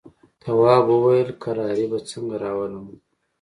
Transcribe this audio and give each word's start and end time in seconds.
تواب 0.41 0.85
وويل: 0.93 1.29
کراري 1.43 1.85
به 1.91 1.99
څنګه 2.09 2.35
راولم. 2.43 2.85